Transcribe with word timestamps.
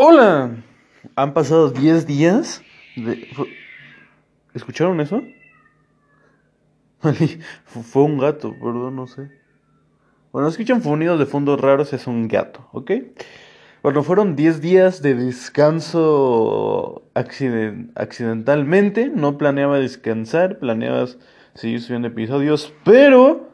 Hola. 0.00 0.54
Han 1.16 1.34
pasado 1.34 1.70
10 1.70 2.06
días 2.06 2.62
de... 2.94 3.26
¿Escucharon 4.54 5.00
eso? 5.00 5.24
Fue 7.64 8.02
un 8.04 8.18
gato, 8.18 8.52
perdón, 8.52 8.94
no 8.94 9.08
sé. 9.08 9.28
Bueno, 10.30 10.46
escuchan 10.46 10.84
sonidos 10.84 11.18
de 11.18 11.26
fondo 11.26 11.56
raros, 11.56 11.92
es 11.92 12.06
un 12.06 12.28
gato, 12.28 12.68
¿ok? 12.70 12.92
Bueno, 13.82 14.04
fueron 14.04 14.36
10 14.36 14.60
días 14.60 15.02
de 15.02 15.16
descanso 15.16 17.02
accidentalmente. 17.14 19.10
No 19.12 19.36
planeaba 19.36 19.80
descansar, 19.80 20.60
planeaba 20.60 21.06
seguir 21.54 21.82
subiendo 21.82 22.06
episodios, 22.06 22.72
pero 22.84 23.48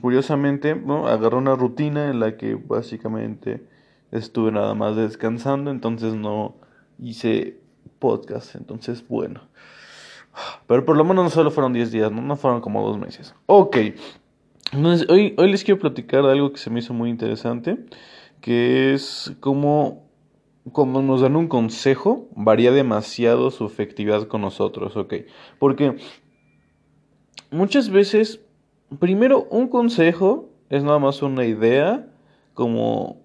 curiosamente 0.00 0.76
¿no? 0.76 1.08
agarré 1.08 1.34
una 1.34 1.56
rutina 1.56 2.10
en 2.10 2.20
la 2.20 2.36
que 2.36 2.54
básicamente 2.54 3.73
estuve 4.14 4.52
nada 4.52 4.74
más 4.74 4.96
descansando, 4.96 5.70
entonces 5.70 6.14
no 6.14 6.54
hice 6.98 7.60
podcast, 7.98 8.54
entonces 8.54 9.06
bueno. 9.06 9.42
Pero 10.66 10.84
por 10.84 10.96
lo 10.96 11.04
menos 11.04 11.24
no 11.24 11.30
solo 11.30 11.50
fueron 11.50 11.72
10 11.72 11.92
días, 11.92 12.12
¿no? 12.12 12.22
no 12.22 12.36
fueron 12.36 12.60
como 12.60 12.86
dos 12.86 12.98
meses. 12.98 13.34
Ok, 13.46 13.76
entonces 14.72 15.08
hoy, 15.08 15.34
hoy 15.36 15.50
les 15.50 15.62
quiero 15.64 15.80
platicar 15.80 16.24
de 16.24 16.32
algo 16.32 16.52
que 16.52 16.58
se 16.58 16.70
me 16.70 16.80
hizo 16.80 16.94
muy 16.94 17.10
interesante, 17.10 17.84
que 18.40 18.94
es 18.94 19.32
como 19.40 20.04
como 20.72 21.02
nos 21.02 21.20
dan 21.20 21.36
un 21.36 21.46
consejo, 21.46 22.28
varía 22.34 22.72
demasiado 22.72 23.50
su 23.50 23.66
efectividad 23.66 24.28
con 24.28 24.40
nosotros, 24.40 24.96
¿ok? 24.96 25.14
Porque 25.58 25.96
muchas 27.50 27.90
veces, 27.90 28.40
primero, 28.98 29.46
un 29.50 29.68
consejo 29.68 30.48
es 30.70 30.82
nada 30.82 30.98
más 30.98 31.20
una 31.22 31.44
idea 31.44 32.08
como 32.54 33.23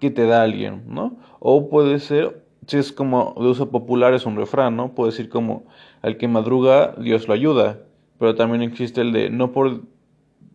que 0.00 0.10
te 0.10 0.26
da 0.26 0.42
alguien, 0.42 0.84
¿no? 0.88 1.16
O 1.40 1.68
puede 1.68 1.98
ser, 1.98 2.44
si 2.66 2.78
es 2.78 2.92
como 2.92 3.34
de 3.38 3.46
uso 3.46 3.70
popular, 3.70 4.14
es 4.14 4.26
un 4.26 4.36
refrán, 4.36 4.76
¿no? 4.76 4.94
Puede 4.94 5.10
decir 5.10 5.28
como, 5.28 5.64
al 6.02 6.16
que 6.16 6.28
madruga, 6.28 6.94
Dios 6.98 7.28
lo 7.28 7.34
ayuda. 7.34 7.80
Pero 8.18 8.34
también 8.34 8.62
existe 8.62 9.00
el 9.00 9.12
de, 9.12 9.30
no 9.30 9.52
por 9.52 9.82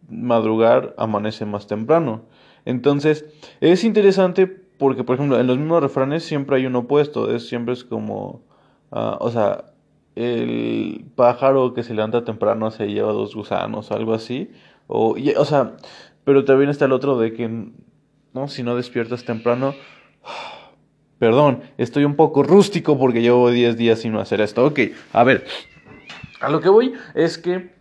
madrugar, 0.09 0.95
amanece 0.97 1.45
más 1.45 1.67
temprano. 1.67 2.23
Entonces, 2.65 3.25
es 3.61 3.83
interesante 3.83 4.47
porque, 4.47 5.03
por 5.03 5.15
ejemplo, 5.15 5.39
en 5.39 5.47
los 5.47 5.57
mismos 5.57 5.81
refranes 5.81 6.23
siempre 6.23 6.57
hay 6.57 6.65
un 6.65 6.75
opuesto. 6.75 7.33
Es, 7.33 7.47
siempre 7.47 7.73
es 7.73 7.83
como, 7.83 8.41
uh, 8.91 9.17
o 9.19 9.29
sea, 9.29 9.65
el 10.15 11.05
pájaro 11.15 11.73
que 11.73 11.83
se 11.83 11.93
levanta 11.93 12.23
temprano 12.23 12.71
se 12.71 12.87
lleva 12.87 13.11
dos 13.11 13.35
gusanos, 13.35 13.91
algo 13.91 14.13
así. 14.13 14.51
O, 14.87 15.15
o 15.37 15.45
sea, 15.45 15.75
pero 16.23 16.45
también 16.45 16.69
está 16.69 16.85
el 16.85 16.93
otro 16.93 17.17
de 17.17 17.33
que 17.33 17.71
¿no? 18.33 18.47
Si 18.47 18.63
no 18.63 18.75
despiertas 18.75 19.23
temprano. 19.23 19.73
Perdón, 21.19 21.63
estoy 21.77 22.05
un 22.05 22.15
poco 22.15 22.43
rústico 22.43 22.97
porque 22.97 23.21
llevo 23.21 23.51
10 23.51 23.75
días 23.77 23.99
sin 23.99 24.15
hacer 24.15 24.39
esto. 24.39 24.65
Ok, 24.65 24.79
a 25.11 25.23
ver. 25.23 25.45
A 26.39 26.49
lo 26.49 26.61
que 26.61 26.69
voy 26.69 26.93
es 27.13 27.37
que, 27.37 27.73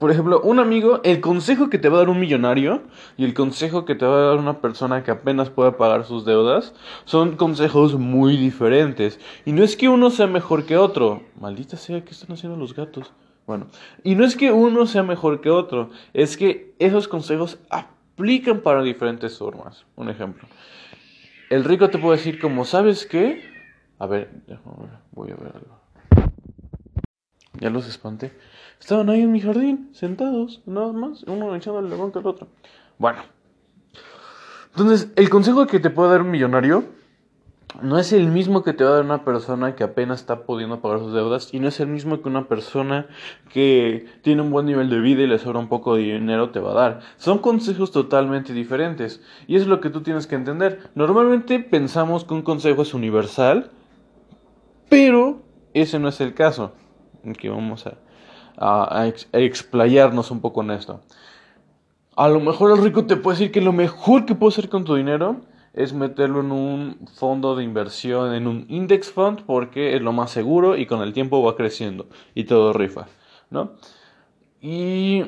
por 0.00 0.10
ejemplo, 0.10 0.40
un 0.40 0.58
amigo, 0.58 1.00
el 1.04 1.20
consejo 1.20 1.70
que 1.70 1.78
te 1.78 1.88
va 1.88 1.98
a 1.98 2.00
dar 2.00 2.08
un 2.08 2.18
millonario 2.18 2.82
y 3.16 3.24
el 3.24 3.34
consejo 3.34 3.84
que 3.84 3.94
te 3.94 4.04
va 4.04 4.16
a 4.16 4.26
dar 4.30 4.38
una 4.38 4.60
persona 4.60 5.04
que 5.04 5.12
apenas 5.12 5.50
puede 5.50 5.70
pagar 5.70 6.04
sus 6.04 6.24
deudas 6.24 6.74
son 7.04 7.36
consejos 7.36 7.94
muy 7.94 8.36
diferentes. 8.36 9.20
Y 9.44 9.52
no 9.52 9.62
es 9.62 9.76
que 9.76 9.88
uno 9.88 10.10
sea 10.10 10.26
mejor 10.26 10.66
que 10.66 10.76
otro. 10.76 11.22
Maldita 11.40 11.76
sea, 11.76 12.04
¿qué 12.04 12.10
están 12.10 12.32
haciendo 12.32 12.58
los 12.58 12.74
gatos? 12.74 13.12
Bueno, 13.46 13.68
y 14.02 14.16
no 14.16 14.26
es 14.26 14.36
que 14.36 14.50
uno 14.50 14.86
sea 14.86 15.04
mejor 15.04 15.40
que 15.40 15.48
otro, 15.48 15.88
es 16.12 16.36
que 16.36 16.74
esos 16.78 17.08
consejos 17.08 17.58
aplican 18.18 18.60
para 18.62 18.82
diferentes 18.82 19.38
formas. 19.38 19.86
Un 19.94 20.10
ejemplo. 20.10 20.48
El 21.50 21.64
rico 21.64 21.88
te 21.88 21.98
puede 21.98 22.16
decir 22.16 22.40
como, 22.40 22.64
¿sabes 22.64 23.06
qué? 23.06 23.44
A 24.00 24.06
ver, 24.06 24.28
voy 25.12 25.30
a 25.30 25.36
ver 25.36 25.52
algo. 25.54 26.30
Ya 27.60 27.70
los 27.70 27.88
espanté. 27.88 28.32
Estaban 28.80 29.08
ahí 29.08 29.22
en 29.22 29.32
mi 29.32 29.40
jardín, 29.40 29.90
sentados, 29.92 30.62
nada 30.66 30.92
más, 30.92 31.22
uno 31.24 31.54
echando 31.54 31.78
el 31.78 31.88
levante 31.88 32.18
al 32.18 32.26
otro. 32.26 32.48
Bueno. 32.98 33.22
Entonces, 34.70 35.10
el 35.16 35.30
consejo 35.30 35.66
que 35.66 35.80
te 35.80 35.90
puede 35.90 36.10
dar 36.10 36.22
un 36.22 36.30
millonario 36.30 36.84
no 37.82 37.98
es 37.98 38.12
el 38.12 38.28
mismo 38.28 38.62
que 38.62 38.72
te 38.72 38.82
va 38.82 38.90
a 38.90 38.94
dar 38.94 39.04
una 39.04 39.24
persona 39.24 39.76
que 39.76 39.84
apenas 39.84 40.20
está 40.20 40.42
pudiendo 40.42 40.80
pagar 40.80 41.00
sus 41.00 41.12
deudas 41.12 41.52
y 41.52 41.60
no 41.60 41.68
es 41.68 41.78
el 41.80 41.86
mismo 41.86 42.20
que 42.20 42.28
una 42.28 42.48
persona 42.48 43.06
que 43.52 44.06
tiene 44.22 44.42
un 44.42 44.50
buen 44.50 44.66
nivel 44.66 44.90
de 44.90 44.98
vida 44.98 45.22
y 45.22 45.26
le 45.26 45.38
sobra 45.38 45.58
un 45.58 45.68
poco 45.68 45.94
de 45.94 46.02
dinero 46.02 46.50
te 46.50 46.60
va 46.60 46.72
a 46.72 46.74
dar. 46.74 47.00
Son 47.18 47.38
consejos 47.38 47.92
totalmente 47.92 48.52
diferentes 48.52 49.20
y 49.46 49.56
es 49.56 49.66
lo 49.66 49.80
que 49.80 49.90
tú 49.90 50.02
tienes 50.02 50.26
que 50.26 50.34
entender. 50.34 50.90
Normalmente 50.94 51.60
pensamos 51.60 52.24
que 52.24 52.34
un 52.34 52.42
consejo 52.42 52.82
es 52.82 52.94
universal, 52.94 53.70
pero 54.88 55.42
ese 55.74 55.98
no 55.98 56.08
es 56.08 56.20
el 56.20 56.34
caso. 56.34 56.72
Aquí 57.28 57.48
vamos 57.48 57.84
a, 57.86 59.06
explayarnos 59.32 60.30
un 60.30 60.40
poco 60.40 60.62
en 60.62 60.72
esto. 60.72 61.00
A 62.16 62.28
lo 62.28 62.40
mejor 62.40 62.76
el 62.76 62.82
rico 62.82 63.06
te 63.06 63.16
puede 63.16 63.38
decir 63.38 63.52
que 63.52 63.60
lo 63.60 63.72
mejor 63.72 64.24
que 64.24 64.34
puedo 64.34 64.48
hacer 64.48 64.68
con 64.68 64.84
tu 64.84 64.96
dinero 64.96 65.42
es 65.72 65.92
meterlo 65.92 66.40
en 66.40 66.52
un 66.52 67.08
fondo 67.14 67.56
de 67.56 67.64
inversión, 67.64 68.34
en 68.34 68.46
un 68.46 68.66
index 68.68 69.10
fund, 69.10 69.42
porque 69.46 69.94
es 69.94 70.02
lo 70.02 70.12
más 70.12 70.30
seguro 70.30 70.76
y 70.76 70.86
con 70.86 71.02
el 71.02 71.12
tiempo 71.12 71.42
va 71.42 71.56
creciendo 71.56 72.06
y 72.34 72.44
todo 72.44 72.72
rifa, 72.72 73.06
¿no? 73.50 73.72
Y 74.60 75.22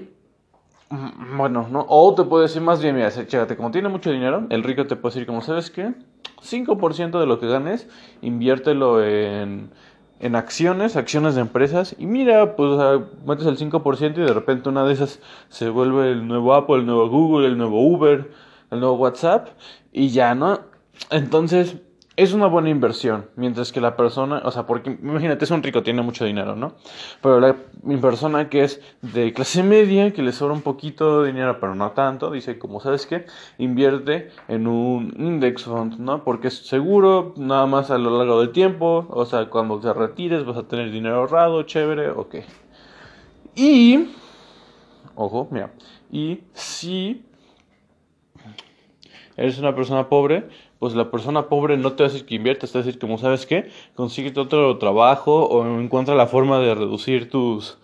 mm, 0.90 1.36
bueno, 1.36 1.68
¿no? 1.70 1.86
O 1.88 2.14
te 2.14 2.24
puede 2.24 2.44
decir 2.44 2.62
más 2.62 2.82
bien, 2.82 2.96
mira, 2.96 3.10
chécate, 3.10 3.56
como 3.56 3.70
tiene 3.70 3.88
mucho 3.88 4.10
dinero, 4.10 4.46
el 4.50 4.62
rico 4.62 4.86
te 4.86 4.96
puede 4.96 5.14
decir, 5.14 5.26
como 5.26 5.42
sabes 5.42 5.70
qué, 5.70 5.94
5% 6.42 7.20
de 7.20 7.26
lo 7.26 7.38
que 7.38 7.46
ganes, 7.46 7.88
inviértelo 8.22 9.04
en, 9.04 9.70
en 10.20 10.36
acciones, 10.36 10.96
acciones 10.96 11.34
de 11.34 11.42
empresas, 11.42 11.94
y 11.98 12.06
mira, 12.06 12.56
pues 12.56 13.00
metes 13.26 13.46
el 13.46 13.58
5% 13.58 14.18
y 14.18 14.20
de 14.22 14.34
repente 14.34 14.68
una 14.68 14.84
de 14.84 14.94
esas 14.94 15.20
se 15.48 15.68
vuelve 15.68 16.10
el 16.10 16.26
nuevo 16.26 16.54
Apple, 16.54 16.76
el 16.76 16.86
nuevo 16.86 17.08
Google, 17.08 17.46
el 17.46 17.58
nuevo 17.58 17.80
Uber, 17.86 18.30
el 18.70 18.80
nuevo 18.80 18.96
WhatsApp 18.96 19.48
y 19.92 20.08
ya, 20.08 20.34
¿no? 20.34 20.60
Entonces, 21.10 21.76
es 22.16 22.34
una 22.34 22.48
buena 22.48 22.68
inversión, 22.68 23.30
mientras 23.36 23.72
que 23.72 23.80
la 23.80 23.96
persona, 23.96 24.42
o 24.44 24.50
sea, 24.50 24.66
porque 24.66 24.90
imagínate, 24.90 25.46
es 25.46 25.50
un 25.50 25.62
rico, 25.62 25.82
tiene 25.82 26.02
mucho 26.02 26.26
dinero, 26.26 26.54
¿no? 26.54 26.74
Pero 27.22 27.40
la 27.40 27.56
persona 27.98 28.50
que 28.50 28.62
es 28.64 28.82
de 29.00 29.32
clase 29.32 29.62
media, 29.62 30.12
que 30.12 30.20
le 30.20 30.32
sobra 30.32 30.52
un 30.52 30.60
poquito 30.60 31.22
de 31.22 31.28
dinero, 31.28 31.58
pero 31.60 31.74
no 31.74 31.92
tanto, 31.92 32.30
dice, 32.30 32.58
como 32.58 32.78
sabes 32.80 33.06
qué, 33.06 33.24
invierte 33.56 34.32
en 34.48 34.66
un 34.66 35.14
index 35.16 35.64
fund, 35.64 35.98
¿no? 35.98 36.22
Porque 36.22 36.48
es 36.48 36.58
seguro, 36.66 37.32
nada 37.38 37.64
más 37.64 37.90
a 37.90 37.96
lo 37.96 38.18
largo 38.18 38.40
del 38.40 38.50
tiempo, 38.50 39.06
o 39.08 39.24
sea, 39.24 39.48
cuando 39.48 39.80
te 39.80 39.90
retires 39.90 40.44
vas 40.44 40.58
a 40.58 40.64
tener 40.64 40.90
dinero 40.90 41.20
ahorrado, 41.20 41.62
chévere, 41.62 42.10
ok. 42.10 42.34
Y, 43.54 44.10
ojo, 45.14 45.48
mira, 45.50 45.72
y 46.12 46.40
si 46.52 47.24
eres 49.40 49.58
una 49.58 49.74
persona 49.74 50.08
pobre, 50.08 50.48
pues 50.78 50.94
la 50.94 51.10
persona 51.10 51.48
pobre 51.48 51.76
no 51.78 51.94
te 51.94 52.02
va 52.02 52.08
a 52.08 52.12
decir 52.12 52.26
que 52.26 52.34
inviertas, 52.34 52.72
te 52.72 52.78
va 52.78 52.82
a 52.82 52.86
decir 52.86 53.00
como 53.00 53.16
sabes 53.16 53.46
qué, 53.46 53.70
consíguete 53.94 54.38
otro 54.38 54.76
trabajo 54.76 55.46
o 55.46 55.80
encuentra 55.80 56.14
la 56.14 56.26
forma 56.26 56.58
de 56.58 56.74
reducir 56.74 57.30
tus, 57.30 57.78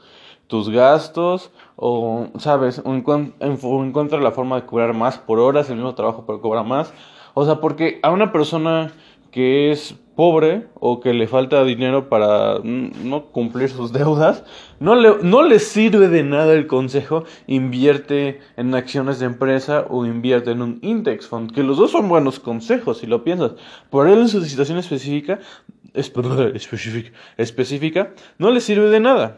tus 0.49 0.69
gastos 0.69 1.51
o, 1.77 2.29
sabes, 2.39 2.83
o, 2.85 2.93
encuentra 2.95 4.21
la 4.21 4.33
forma 4.33 4.57
de 4.57 4.67
cobrar 4.67 4.93
más 4.93 5.19
por 5.19 5.39
horas, 5.39 5.71
el 5.71 5.77
mismo 5.77 5.95
trabajo 5.95 6.25
pero 6.27 6.43
cobra 6.43 6.63
más. 6.63 6.93
O 7.33 7.45
sea, 7.45 7.57
porque 7.57 8.01
a 8.03 8.11
una 8.11 8.33
persona 8.33 8.93
que 9.37 9.71
es 9.71 9.95
pobre 10.15 10.67
o 10.81 10.99
que 11.01 11.13
le 11.13 11.29
falta 11.29 11.63
dinero 11.63 12.09
para 12.09 12.59
no 12.65 13.27
cumplir 13.27 13.69
sus 13.69 13.93
deudas, 13.93 14.45
no 14.81 14.95
le, 14.95 15.19
no 15.23 15.43
le 15.43 15.59
sirve 15.59 16.09
de 16.09 16.23
nada 16.23 16.55
el 16.55 16.67
consejo, 16.67 17.25
invierte 17.47 18.41
en 18.57 18.75
acciones 18.75 19.19
de 19.19 19.27
empresa 19.27 19.85
o 19.91 20.07
invierte 20.07 20.53
en 20.53 20.63
un 20.63 20.79
index 20.81 21.27
fund, 21.27 21.53
que 21.53 21.63
los 21.63 21.77
dos 21.77 21.91
son 21.91 22.09
buenos 22.09 22.41
consejos 22.41 22.97
si 22.97 23.07
lo 23.07 23.25
piensas. 23.25 23.53
Por 23.91 24.09
él 24.09 24.21
en 24.21 24.29
su 24.29 24.43
situación 24.43 24.79
específica, 24.79 25.39
específica, 25.93 27.11
específica, 27.37 28.15
no 28.39 28.51
le 28.51 28.63
sirve 28.63 28.89
de 28.89 29.01
nada. 29.01 29.37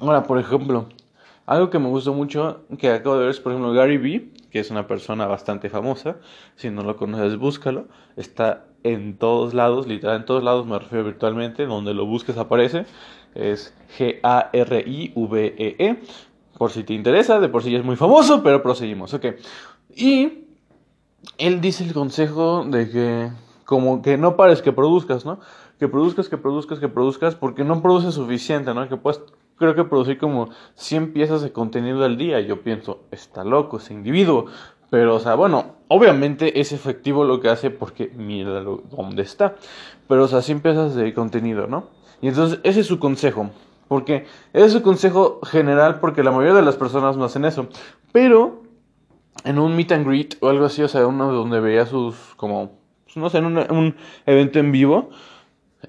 Ahora, 0.00 0.24
por 0.24 0.38
ejemplo, 0.38 0.86
algo 1.46 1.70
que 1.70 1.78
me 1.78 1.88
gustó 1.88 2.12
mucho, 2.12 2.60
que 2.78 2.90
acabo 2.90 3.14
de 3.14 3.22
ver 3.22 3.30
es, 3.30 3.40
por 3.40 3.52
ejemplo, 3.52 3.72
Gary 3.72 3.96
Vee, 3.96 4.32
que 4.50 4.60
es 4.60 4.70
una 4.70 4.86
persona 4.86 5.26
bastante 5.26 5.70
famosa. 5.70 6.18
Si 6.56 6.68
no 6.68 6.82
lo 6.82 6.98
conoces, 6.98 7.38
búscalo. 7.38 7.88
Está 8.16 8.67
en 8.82 9.18
todos 9.18 9.54
lados, 9.54 9.86
literal, 9.86 10.16
en 10.16 10.24
todos 10.24 10.42
lados 10.42 10.66
me 10.66 10.78
refiero 10.78 11.04
virtualmente. 11.04 11.66
Donde 11.66 11.94
lo 11.94 12.06
busques 12.06 12.36
aparece. 12.36 12.86
Es 13.34 13.74
G-A-R-I-V-E-E. 13.98 15.76
-E. 15.78 15.98
Por 16.56 16.70
si 16.70 16.82
te 16.82 16.92
interesa, 16.92 17.38
de 17.38 17.48
por 17.48 17.62
sí 17.62 17.70
ya 17.70 17.78
es 17.78 17.84
muy 17.84 17.96
famoso, 17.96 18.42
pero 18.42 18.62
proseguimos. 18.62 19.14
Ok. 19.14 19.26
Y 19.94 20.44
él 21.36 21.60
dice 21.60 21.84
el 21.84 21.92
consejo 21.92 22.64
de 22.64 22.90
que, 22.90 23.30
como 23.64 24.02
que 24.02 24.18
no 24.18 24.36
pares 24.36 24.62
que 24.62 24.72
produzcas, 24.72 25.24
¿no? 25.24 25.38
Que 25.78 25.86
produzcas, 25.86 26.28
que 26.28 26.36
produzcas, 26.36 26.80
que 26.80 26.88
produzcas, 26.88 27.36
porque 27.36 27.62
no 27.62 27.80
produces 27.80 28.14
suficiente, 28.14 28.74
¿no? 28.74 28.88
Que 28.88 28.96
puedes 28.96 29.20
creo 29.58 29.74
que 29.74 29.84
producir 29.84 30.18
como 30.18 30.50
100 30.76 31.12
piezas 31.12 31.42
de 31.42 31.52
contenido 31.52 32.04
al 32.04 32.16
día. 32.16 32.40
Yo 32.40 32.62
pienso, 32.62 33.00
está 33.10 33.44
loco 33.44 33.76
ese 33.78 33.92
individuo. 33.92 34.46
Pero, 34.90 35.16
o 35.16 35.20
sea, 35.20 35.34
bueno, 35.34 35.76
obviamente 35.88 36.60
es 36.60 36.72
efectivo 36.72 37.24
lo 37.24 37.40
que 37.40 37.48
hace 37.48 37.70
porque 37.70 38.10
mira 38.16 38.62
dónde 38.62 39.22
está. 39.22 39.56
Pero, 40.08 40.24
o 40.24 40.28
sea, 40.28 40.38
así 40.38 40.52
empiezas 40.52 40.94
de 40.94 41.12
contenido, 41.12 41.66
¿no? 41.66 41.88
Y 42.20 42.28
entonces 42.28 42.60
ese 42.62 42.80
es 42.80 42.86
su 42.86 42.98
consejo. 42.98 43.50
Porque 43.86 44.26
es 44.52 44.72
su 44.72 44.82
consejo 44.82 45.40
general 45.44 45.98
porque 46.00 46.22
la 46.22 46.30
mayoría 46.30 46.54
de 46.54 46.62
las 46.62 46.76
personas 46.76 47.16
no 47.16 47.24
hacen 47.24 47.44
eso. 47.44 47.68
Pero 48.12 48.62
en 49.44 49.58
un 49.58 49.76
meet 49.76 49.92
and 49.92 50.06
greet 50.06 50.36
o 50.40 50.48
algo 50.48 50.66
así, 50.66 50.82
o 50.82 50.88
sea, 50.88 51.06
uno 51.06 51.32
donde 51.32 51.60
veía 51.60 51.86
sus, 51.86 52.16
como, 52.36 52.72
no 53.14 53.30
sé, 53.30 53.38
en 53.38 53.46
un 53.46 53.96
evento 54.26 54.58
en 54.58 54.72
vivo, 54.72 55.10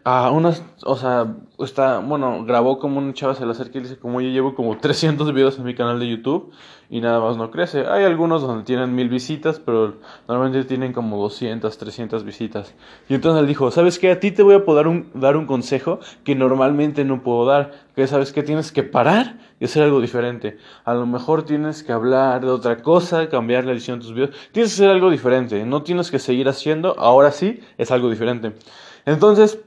a 0.04 0.30
unas, 0.30 0.64
o 0.84 0.96
sea, 0.96 1.36
está, 1.58 2.00
bueno, 2.00 2.46
grabó 2.46 2.78
como 2.78 3.00
un 3.00 3.14
chavo 3.14 3.34
se 3.34 3.44
le 3.46 3.52
acerca 3.52 3.80
y 3.80 3.82
dice, 3.82 3.98
como 3.98 4.22
yo 4.22 4.30
llevo 4.30 4.54
como 4.54 4.78
300 4.78 5.34
videos 5.34 5.58
en 5.58 5.66
mi 5.66 5.74
canal 5.74 6.00
de 6.00 6.08
YouTube 6.08 6.52
y 6.92 7.02
nada 7.02 7.20
más 7.20 7.38
no 7.38 7.50
crece. 7.50 7.88
Hay 7.88 8.04
algunos 8.04 8.44
donde 8.44 8.64
tienen 8.64 8.94
mil 8.94 9.10
visitas, 9.10 9.60
pero 9.60 9.96
normalmente 10.28 10.64
tienen 10.66 10.94
como 10.94 11.18
200, 11.22 11.76
300 11.76 12.24
visitas. 12.24 12.76
Y 13.10 13.16
entonces 13.16 13.42
él 13.42 13.48
dijo, 13.48 13.72
¿sabes 13.72 13.98
qué? 13.98 14.12
A 14.12 14.20
ti 14.20 14.32
te 14.32 14.44
voy 14.44 14.56
a 14.56 14.64
poder 14.64 14.88
un, 14.88 15.10
dar 15.16 15.36
un 15.36 15.48
consejo 15.48 16.00
que 16.24 16.36
normalmente 16.36 17.04
no 17.04 17.24
puedo 17.24 17.46
dar. 17.46 17.72
Que 17.96 18.06
sabes 18.08 18.32
que 18.32 18.44
tienes 18.44 18.72
que 18.72 18.84
parar 18.84 19.40
y 19.60 19.66
hacer 19.66 19.84
algo 19.84 20.02
diferente. 20.02 20.58
A 20.86 20.94
lo 20.94 21.06
mejor 21.06 21.44
tienes 21.44 21.84
que 21.84 21.92
hablar 21.92 22.42
de 22.42 22.52
otra 22.52 22.78
cosa, 22.82 23.28
cambiar 23.28 23.66
la 23.66 23.74
edición 23.74 24.00
de 24.00 24.06
tus 24.06 24.14
videos. 24.14 24.32
Tienes 24.52 24.72
que 24.72 24.84
hacer 24.84 24.90
algo 24.90 25.10
diferente. 25.12 25.66
No 25.66 25.82
tienes 25.84 26.12
que 26.12 26.20
seguir 26.20 26.48
haciendo, 26.48 26.98
ahora 26.98 27.32
sí, 27.32 27.60
es 27.78 27.92
algo 27.92 28.10
diferente. 28.10 28.54
Entonces, 29.06 29.60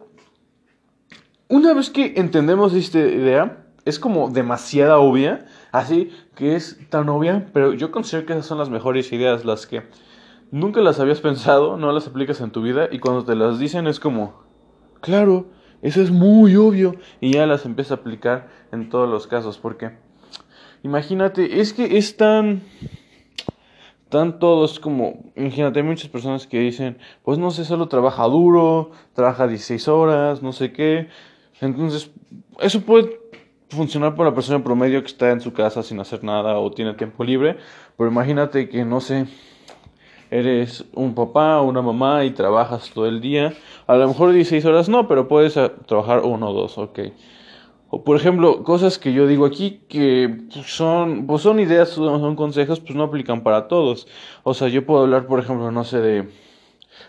una 1.52 1.74
vez 1.74 1.90
que 1.90 2.14
entendemos 2.16 2.72
esta 2.72 2.98
idea, 2.98 3.66
es 3.84 3.98
como 3.98 4.30
demasiada 4.30 4.98
obvia, 4.98 5.44
así 5.70 6.10
que 6.34 6.56
es 6.56 6.80
tan 6.88 7.10
obvia, 7.10 7.50
pero 7.52 7.74
yo 7.74 7.90
considero 7.90 8.24
que 8.26 8.32
esas 8.32 8.46
son 8.46 8.56
las 8.56 8.70
mejores 8.70 9.12
ideas, 9.12 9.44
las 9.44 9.66
que 9.66 9.82
nunca 10.50 10.80
las 10.80 10.98
habías 10.98 11.20
pensado, 11.20 11.76
no 11.76 11.92
las 11.92 12.06
aplicas 12.06 12.40
en 12.40 12.52
tu 12.52 12.62
vida 12.62 12.88
y 12.90 13.00
cuando 13.00 13.26
te 13.26 13.34
las 13.34 13.58
dicen 13.58 13.86
es 13.86 14.00
como, 14.00 14.44
claro, 15.02 15.50
eso 15.82 16.00
es 16.00 16.10
muy 16.10 16.56
obvio 16.56 16.94
y 17.20 17.34
ya 17.34 17.44
las 17.44 17.66
empiezas 17.66 17.98
a 17.98 18.00
aplicar 18.00 18.48
en 18.72 18.88
todos 18.88 19.06
los 19.06 19.26
casos, 19.26 19.58
porque 19.58 19.98
imagínate, 20.82 21.60
es 21.60 21.74
que 21.74 21.98
es 21.98 22.16
tan 22.16 22.62
tan 24.08 24.38
todos 24.38 24.78
como, 24.78 25.32
imagínate, 25.36 25.80
hay 25.80 25.86
muchas 25.86 26.10
personas 26.10 26.46
que 26.46 26.60
dicen, 26.60 26.98
pues 27.24 27.38
no 27.38 27.50
sé, 27.50 27.64
solo 27.64 27.88
trabaja 27.88 28.24
duro, 28.24 28.90
trabaja 29.14 29.46
16 29.46 29.88
horas, 29.88 30.42
no 30.42 30.52
sé 30.52 30.70
qué, 30.70 31.08
entonces, 31.60 32.10
eso 32.60 32.80
puede 32.80 33.20
funcionar 33.68 34.14
para 34.14 34.30
la 34.30 34.34
persona 34.34 34.62
promedio 34.62 35.00
que 35.00 35.06
está 35.06 35.30
en 35.30 35.40
su 35.40 35.52
casa 35.52 35.82
sin 35.82 35.98
hacer 36.00 36.22
nada 36.22 36.58
o 36.58 36.70
tiene 36.70 36.94
tiempo 36.94 37.24
libre, 37.24 37.56
pero 37.96 38.10
imagínate 38.10 38.68
que, 38.68 38.84
no 38.84 39.00
sé, 39.00 39.26
eres 40.30 40.84
un 40.94 41.14
papá 41.14 41.60
o 41.60 41.64
una 41.64 41.82
mamá 41.82 42.24
y 42.24 42.30
trabajas 42.30 42.90
todo 42.90 43.06
el 43.06 43.20
día, 43.20 43.54
a 43.86 43.96
lo 43.96 44.08
mejor 44.08 44.32
16 44.32 44.64
horas 44.64 44.88
no, 44.88 45.08
pero 45.08 45.28
puedes 45.28 45.56
ah, 45.56 45.72
trabajar 45.86 46.20
uno 46.24 46.50
o 46.50 46.52
dos, 46.52 46.78
ok. 46.78 47.00
O 47.90 48.04
por 48.04 48.16
ejemplo, 48.16 48.64
cosas 48.64 48.98
que 48.98 49.12
yo 49.12 49.26
digo 49.26 49.44
aquí 49.44 49.82
que 49.88 50.38
son, 50.64 51.26
pues 51.26 51.42
son 51.42 51.60
ideas, 51.60 51.90
son 51.90 52.36
consejos, 52.36 52.80
pues 52.80 52.94
no 52.94 53.04
aplican 53.04 53.42
para 53.42 53.68
todos. 53.68 54.08
O 54.44 54.54
sea, 54.54 54.68
yo 54.68 54.86
puedo 54.86 55.02
hablar, 55.02 55.26
por 55.26 55.40
ejemplo, 55.40 55.70
no 55.70 55.84
sé, 55.84 56.00
de 56.00 56.28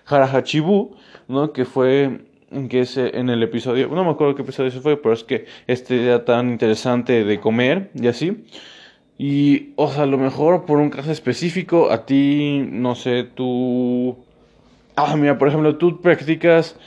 Harahachibu, 0.05 0.97
¿no? 1.29 1.53
Que 1.53 1.63
fue 1.63 2.25
que 2.69 2.81
es 2.81 2.97
en 2.97 3.29
el 3.29 3.43
episodio, 3.43 3.87
no 3.89 4.03
me 4.03 4.11
acuerdo 4.11 4.35
qué 4.35 4.41
episodio 4.43 4.71
fue, 4.71 4.97
pero 4.97 5.13
es 5.13 5.23
que 5.23 5.45
este 5.67 6.03
era 6.03 6.25
tan 6.25 6.49
interesante 6.49 7.23
de 7.23 7.39
comer 7.39 7.89
y 7.93 8.07
así. 8.07 8.45
Y, 9.17 9.73
o 9.75 9.89
sea, 9.89 10.03
a 10.03 10.05
lo 10.05 10.17
mejor 10.17 10.65
por 10.65 10.79
un 10.79 10.89
caso 10.89 11.11
específico, 11.11 11.91
a 11.91 12.05
ti, 12.05 12.65
no 12.69 12.95
sé, 12.95 13.23
tú... 13.23 14.17
Ah, 14.95 15.15
mira, 15.15 15.37
por 15.37 15.47
ejemplo, 15.47 15.77
tú 15.77 16.01
practicas 16.01 16.77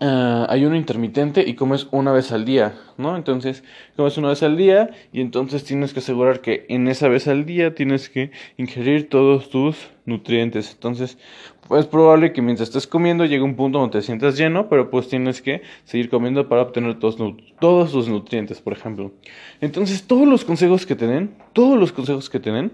uh, 0.00 0.46
ayuno 0.48 0.76
intermitente 0.76 1.44
y 1.46 1.54
comes 1.54 1.86
una 1.90 2.12
vez 2.12 2.32
al 2.32 2.44
día, 2.44 2.74
¿no? 2.98 3.16
Entonces, 3.16 3.64
comes 3.96 4.16
una 4.18 4.28
vez 4.28 4.42
al 4.42 4.56
día 4.56 4.90
y 5.12 5.20
entonces 5.20 5.64
tienes 5.64 5.92
que 5.92 6.00
asegurar 6.00 6.40
que 6.40 6.66
en 6.68 6.88
esa 6.88 7.08
vez 7.08 7.28
al 7.28 7.46
día 7.46 7.74
tienes 7.74 8.08
que 8.08 8.30
ingerir 8.56 9.08
todos 9.08 9.50
tus 9.50 9.88
nutrientes. 10.04 10.72
Entonces, 10.72 11.18
es 11.70 11.86
probable 11.86 12.32
que 12.32 12.42
mientras 12.42 12.68
estés 12.68 12.86
comiendo 12.86 13.24
llegue 13.24 13.42
un 13.42 13.56
punto 13.56 13.78
donde 13.78 13.98
te 13.98 14.04
sientas 14.04 14.36
lleno, 14.36 14.68
pero 14.68 14.90
pues 14.90 15.08
tienes 15.08 15.42
que 15.42 15.62
seguir 15.84 16.08
comiendo 16.08 16.48
para 16.48 16.62
obtener 16.62 16.98
todos, 16.98 17.16
todos 17.60 18.08
nutrientes, 18.08 18.60
por 18.60 18.72
ejemplo. 18.72 19.12
Entonces, 19.60 20.06
todos 20.06 20.28
los 20.28 20.44
consejos 20.44 20.86
que 20.86 20.94
te 20.94 21.06
den, 21.06 21.34
todos 21.52 21.78
los 21.78 21.92
consejos 21.92 22.30
que 22.30 22.40
te 22.40 22.52
den, 22.52 22.72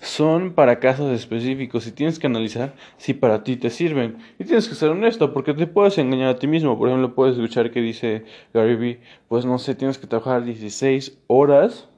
son 0.00 0.52
para 0.52 0.78
casos 0.80 1.10
específicos 1.12 1.86
y 1.86 1.92
tienes 1.92 2.18
que 2.18 2.26
analizar 2.26 2.74
si 2.98 3.14
para 3.14 3.42
ti 3.42 3.56
te 3.56 3.70
sirven. 3.70 4.18
Y 4.38 4.44
tienes 4.44 4.68
que 4.68 4.74
ser 4.74 4.90
honesto 4.90 5.32
porque 5.32 5.54
te 5.54 5.66
puedes 5.66 5.98
engañar 5.98 6.28
a 6.28 6.38
ti 6.38 6.46
mismo. 6.46 6.78
Por 6.78 6.88
ejemplo, 6.88 7.14
puedes 7.14 7.36
escuchar 7.36 7.70
que 7.70 7.80
dice 7.80 8.24
Gary 8.52 8.76
Vee, 8.76 9.00
pues 9.28 9.44
no 9.44 9.58
sé, 9.58 9.74
tienes 9.74 9.98
que 9.98 10.06
trabajar 10.06 10.44
16 10.44 11.18
horas 11.26 11.88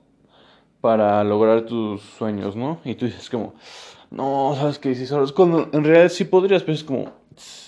para 0.87 1.25
lograr 1.25 1.63
tus 1.63 2.01
sueños, 2.01 2.55
¿no? 2.55 2.79
Y 2.85 2.95
tú 2.95 3.07
dices 3.07 3.29
como, 3.29 3.55
no, 4.09 4.55
sabes 4.57 4.79
que 4.79 4.91
16 4.91 5.11
horas, 5.11 5.33
cuando 5.33 5.69
en 5.73 5.83
realidad 5.83 6.11
sí 6.11 6.25
podrías, 6.25 6.63
pero 6.63 6.75
es 6.75 6.85
como, 6.85 7.11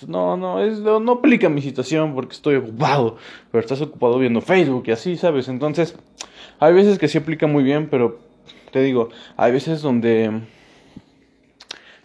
no, 0.07 0.37
no, 0.37 0.63
es, 0.63 0.79
no, 0.79 1.11
aplica 1.11 1.49
mi 1.49 1.61
situación 1.61 2.15
porque 2.15 2.35
estoy 2.35 2.55
ocupado, 2.55 3.17
pero 3.51 3.61
estás 3.61 3.81
ocupado 3.81 4.21
viendo 4.21 4.41
Facebook 4.41 4.85
y 4.87 4.93
así, 4.93 5.17
¿sabes? 5.17 5.49
Entonces, 5.49 5.97
hay 6.61 6.73
veces 6.73 6.97
que 6.97 7.09
sí 7.09 7.19
aplica 7.19 7.49
muy 7.49 7.65
bien, 7.65 7.89
pero 7.91 8.21
te 8.71 8.83
digo, 8.83 9.09
hay 9.37 9.51
veces 9.51 9.83
donde 9.83 10.43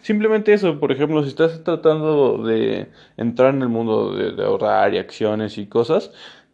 simplemente 0.01 0.51
eso, 0.51 0.79
por 0.79 0.91
ejemplo, 0.91 1.21
si 1.21 1.29
estás 1.29 1.63
tratando 1.63 2.39
de 2.39 2.87
entrar 3.17 3.53
en 3.53 3.61
el 3.61 3.69
mundo 3.69 4.15
de, 4.15 4.43
ahorrar 4.43 4.95
y 4.95 4.97
acciones 4.97 5.59
y 5.59 5.67
cosas, 5.67 6.11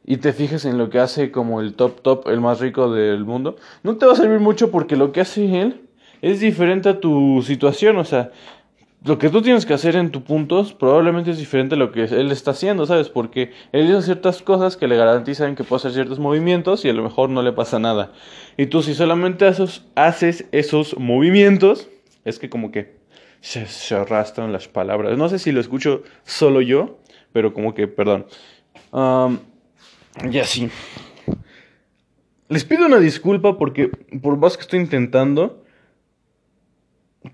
y 0.09 0.17
te 0.17 0.33
fijas 0.33 0.65
en 0.65 0.79
lo 0.79 0.89
que 0.89 0.97
hace 0.97 1.29
como 1.29 1.61
el 1.61 1.75
top 1.75 2.01
top, 2.01 2.29
el 2.29 2.41
más 2.41 2.59
rico 2.59 2.91
del 2.91 3.25
mundo, 3.25 3.57
no 3.83 3.95
te 3.95 4.07
va 4.07 4.13
a 4.13 4.15
servir 4.15 4.39
mucho 4.39 4.71
porque 4.71 4.95
lo 4.95 5.11
que 5.11 5.21
hace 5.21 5.61
él 5.61 5.81
es 6.23 6.39
diferente 6.39 6.89
a 6.89 6.99
tu 6.99 7.43
situación, 7.45 7.95
o 7.97 8.03
sea, 8.03 8.31
lo 9.05 9.19
que 9.19 9.29
tú 9.29 9.43
tienes 9.43 9.67
que 9.67 9.75
hacer 9.75 9.95
en 9.95 10.09
tus 10.09 10.23
puntos 10.23 10.73
probablemente 10.73 11.29
es 11.29 11.37
diferente 11.37 11.75
a 11.75 11.77
lo 11.77 11.91
que 11.91 12.05
él 12.05 12.31
está 12.31 12.51
haciendo, 12.51 12.87
¿sabes? 12.87 13.07
Porque 13.07 13.51
él 13.71 13.95
hace 13.95 14.07
ciertas 14.07 14.41
cosas 14.41 14.77
que 14.77 14.87
le 14.87 14.97
garantizan 14.97 15.55
que 15.55 15.63
puede 15.63 15.77
hacer 15.77 15.91
ciertos 15.91 16.17
movimientos 16.17 16.85
y 16.85 16.89
a 16.89 16.93
lo 16.93 17.03
mejor 17.03 17.29
no 17.29 17.43
le 17.43 17.51
pasa 17.51 17.77
nada. 17.77 18.11
Y 18.57 18.65
tú 18.65 18.81
si 18.81 18.95
solamente 18.95 19.45
haces, 19.45 19.85
haces 19.93 20.45
esos 20.51 20.97
movimientos, 20.97 21.87
es 22.25 22.39
que 22.39 22.49
como 22.49 22.71
que 22.71 22.97
se, 23.41 23.67
arrastran 23.93 24.51
las 24.51 24.67
palabras. 24.67 25.15
No 25.19 25.29
sé 25.29 25.37
si 25.37 25.51
lo 25.51 25.61
escucho 25.61 26.01
solo 26.23 26.61
yo, 26.61 26.97
pero 27.31 27.53
como 27.53 27.75
que, 27.75 27.87
perdón. 27.87 28.25
Y 30.31 30.39
así. 30.39 30.69
Les 32.47 32.63
pido 32.63 32.85
una 32.87 32.99
disculpa 32.99 33.57
porque 33.57 33.89
por 34.21 34.37
más 34.37 34.57
que 34.57 34.61
estoy 34.61 34.79
intentando 34.79 35.63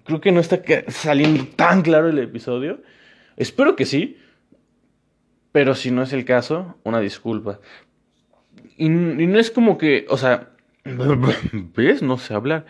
creo 0.04 0.22
que 0.22 0.32
no 0.32 0.40
está 0.40 0.62
saliendo 0.88 1.46
tan 1.56 1.82
claro 1.82 2.10
el 2.10 2.20
episodio. 2.20 2.82
Espero 3.38 3.76
que 3.76 3.86
sí. 3.86 4.18
Pero 5.52 5.74
si 5.74 5.90
no 5.90 6.04
es 6.04 6.12
el 6.12 6.26
caso, 6.26 6.76
una 6.84 7.00
disculpa. 7.00 7.60
Y, 8.78 8.90
no 8.90 9.40
es 9.40 9.52
como 9.52 9.78
que, 9.78 10.06
o 10.10 10.18
sea, 10.18 10.50
¿ves? 10.84 12.02
No 12.02 12.18
sé 12.18 12.34
hablar. 12.34 12.66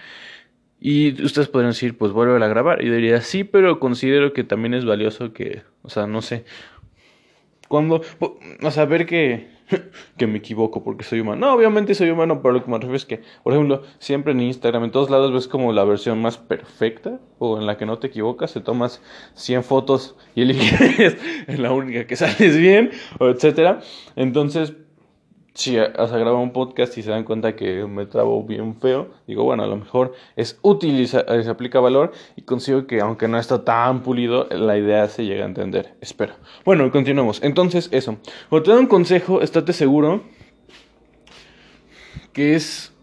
Y 0.79 1.19
ustedes 1.23 1.47
podrían 1.47 1.71
decir, 1.71 1.97
pues 1.97 2.11
vuelve 2.11 2.43
a 2.43 2.47
grabar. 2.47 2.83
Y 2.83 2.89
diría, 2.91 3.21
sí, 3.21 3.43
pero 3.43 3.79
considero 3.79 4.33
que 4.33 4.43
también 4.43 4.75
es 4.75 4.85
valioso 4.85 5.33
que, 5.33 5.63
o 5.81 5.89
sea, 5.89 6.05
no 6.05 6.21
sé. 6.21 6.45
Cuando, 7.67 8.03
o 8.19 8.71
sea, 8.71 8.85
ver 8.85 9.07
que 9.07 9.49
que 10.17 10.27
me 10.27 10.37
equivoco 10.37 10.83
porque 10.83 11.03
soy 11.03 11.19
humano. 11.19 11.47
No, 11.47 11.53
obviamente 11.53 11.95
soy 11.95 12.09
humano, 12.09 12.41
pero 12.41 12.53
lo 12.53 12.63
que 12.63 12.71
me 12.71 12.77
refiero 12.77 12.95
es 12.95 13.05
que, 13.05 13.21
por 13.43 13.53
ejemplo, 13.53 13.83
siempre 13.99 14.33
en 14.33 14.41
Instagram, 14.41 14.85
en 14.85 14.91
todos 14.91 15.09
lados 15.09 15.33
ves 15.33 15.47
como 15.47 15.73
la 15.73 15.83
versión 15.83 16.21
más 16.21 16.37
perfecta 16.37 17.19
o 17.39 17.59
en 17.59 17.65
la 17.65 17.77
que 17.77 17.85
no 17.85 17.99
te 17.99 18.07
equivocas, 18.07 18.53
te 18.53 18.61
tomas 18.61 19.01
100 19.33 19.63
fotos 19.63 20.15
y 20.35 20.41
eliges 20.43 21.17
la 21.47 21.71
única 21.71 22.07
que 22.07 22.15
sales 22.15 22.57
bien, 22.57 22.91
o 23.19 23.27
etcétera. 23.27 23.81
Entonces, 24.15 24.73
si 25.55 25.77
hasta 25.77 26.17
grabado 26.17 26.39
un 26.39 26.51
podcast 26.51 26.97
y 26.97 27.01
se 27.01 27.09
dan 27.09 27.23
cuenta 27.23 27.55
que 27.55 27.85
me 27.85 28.05
trabo 28.05 28.43
bien 28.43 28.75
feo, 28.75 29.09
digo, 29.25 29.45
bueno, 29.45 29.63
a 29.63 29.67
lo 29.67 29.77
mejor 29.77 30.13
es 30.35 30.59
útil 30.61 30.99
y 30.99 31.07
se, 31.07 31.19
aplica 31.49 31.79
valor 31.79 32.11
y 32.35 32.41
consigo 32.41 32.85
que 32.85 32.99
aunque 32.99 33.29
no 33.29 33.39
está 33.39 33.63
tan 33.63 34.03
pulido, 34.03 34.47
la 34.51 34.77
idea 34.77 35.07
se 35.07 35.25
llega 35.25 35.45
a 35.45 35.47
entender. 35.47 35.95
Espero. 36.01 36.33
Bueno, 36.65 36.91
continuemos. 36.91 37.41
Entonces, 37.41 37.87
eso. 37.91 38.17
Cuando 38.49 38.63
te 38.65 38.71
doy 38.71 38.81
un 38.81 38.87
consejo, 38.87 39.41
estate 39.41 39.71
seguro 39.71 40.23
que 42.33 42.55
es 42.55 42.93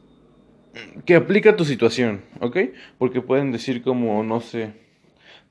que 1.07 1.17
aplica 1.17 1.57
tu 1.57 1.65
situación, 1.65 2.23
¿ok? 2.41 2.59
Porque 2.99 3.23
pueden 3.23 3.51
decir 3.51 3.83
como, 3.83 4.23
no 4.23 4.41
sé, 4.41 4.75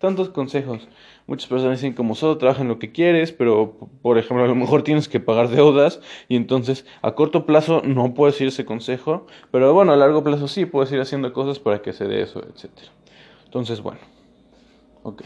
tantos 0.01 0.29
consejos. 0.29 0.89
Muchas 1.27 1.47
personas 1.47 1.79
dicen 1.79 1.93
como 1.93 2.15
solo 2.15 2.37
trabaja 2.37 2.63
en 2.63 2.67
lo 2.67 2.79
que 2.79 2.91
quieres, 2.91 3.31
pero 3.31 3.77
por 4.01 4.17
ejemplo 4.17 4.43
a 4.43 4.47
lo 4.47 4.55
mejor 4.55 4.83
tienes 4.83 5.07
que 5.07 5.21
pagar 5.21 5.47
deudas 5.47 6.01
y 6.27 6.35
entonces 6.35 6.85
a 7.01 7.13
corto 7.13 7.45
plazo 7.45 7.81
no 7.85 8.13
puedes 8.13 8.41
ir 8.41 8.49
ese 8.49 8.65
consejo, 8.65 9.27
pero 9.51 9.73
bueno, 9.73 9.93
a 9.93 9.95
largo 9.95 10.23
plazo 10.23 10.49
sí 10.49 10.65
puedes 10.65 10.91
ir 10.91 10.99
haciendo 10.99 11.31
cosas 11.31 11.59
para 11.59 11.81
que 11.81 11.93
se 11.93 12.05
dé 12.05 12.21
eso, 12.21 12.41
etc. 12.41 12.69
Entonces 13.45 13.81
bueno, 13.81 14.01
ok. 15.03 15.21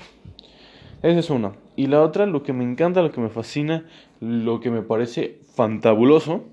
Esa 1.01 1.19
es 1.19 1.29
una. 1.29 1.53
Y 1.75 1.87
la 1.87 2.01
otra, 2.01 2.25
lo 2.25 2.43
que 2.43 2.53
me 2.53 2.63
encanta, 2.63 3.01
lo 3.01 3.11
que 3.11 3.21
me 3.21 3.29
fascina, 3.29 3.85
lo 4.19 4.59
que 4.59 4.71
me 4.71 4.81
parece 4.81 5.39
fantabuloso, 5.55 6.43